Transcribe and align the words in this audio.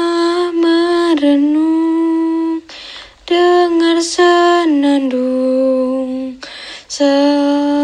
merenung 0.55 2.63
dengar 3.27 3.99
senandung 3.99 5.19
serunai 6.87 7.83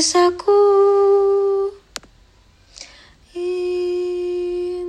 desaku 0.00 0.56
Insan 3.36 4.80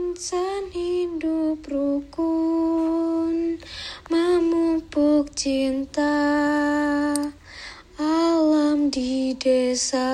hidup 0.71 1.59
rukun 1.67 3.59
Memupuk 4.07 5.35
cinta. 5.35 6.15
Alam 7.99 8.87
di 8.87 9.35
desa. 9.35 10.07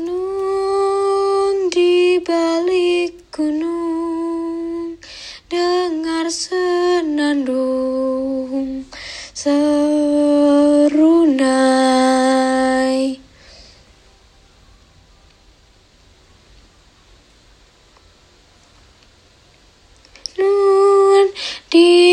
Nun 0.00 1.68
di 1.68 2.24
balik 2.24 3.28
gunung 3.28 4.96
Dengar 5.52 6.32
senandung 6.32 7.68
Serunai 9.36 9.81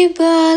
di 0.09 0.48